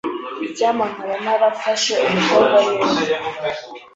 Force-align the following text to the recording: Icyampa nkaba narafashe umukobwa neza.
Icyampa 0.47 0.85
nkaba 0.91 1.15
narafashe 1.23 1.93
umukobwa 2.07 2.57
neza. 2.65 3.15